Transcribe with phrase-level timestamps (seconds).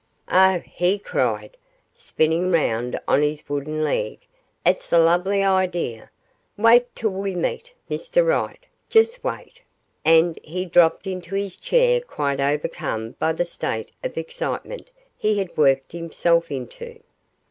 [0.31, 1.57] 'Oh!' he cried,
[1.93, 4.21] spinning round on his wooden leg,
[4.65, 6.09] 'it's a lovely idea.
[6.57, 9.61] Wait till we meet "Mr Right", just wait,'
[10.03, 15.55] and he dropped into his chair quite overcome by the state of excitement he had
[15.55, 16.99] worked himself into.